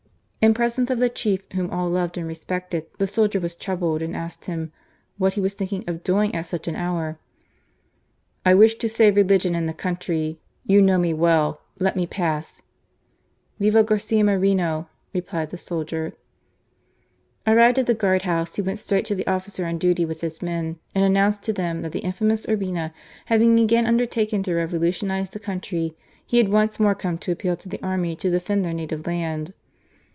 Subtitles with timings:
[0.41, 4.01] '*«»i«^ In presence of the chief whom all loved *»a^ rei^eqted, the Soldier was troubled,
[4.01, 4.71] and asked ^hiii'
[5.19, 7.19] what he was thinking c^ doing at sucli an hour?
[8.43, 10.39] AV, '* I wi^ to save religion and the country.
[10.67, 14.81] ':1(qA know me well; let me pa^/'.'•* F*w Garda Moreno!
[14.87, 16.13] ■* replied the soldier.;
[17.45, 20.21] i' Arrived at the guard house, he went straight to tli^ office on duty with
[20.21, 22.91] his men, and announced to th^m that the in^mous Urbina
[23.25, 25.95] having again un^er^ ta^ken to revolutioni;^ the country,
[26.25, 29.53] he had once moi«e come to appeal to the army to defend their native land.